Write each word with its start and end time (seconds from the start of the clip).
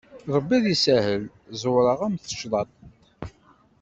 Ṛebbi 0.35 0.53
ad 0.57 0.65
isahel, 0.73 1.23
zewreɣ-am 1.61 2.15
tacḍaṭ. 2.17 2.69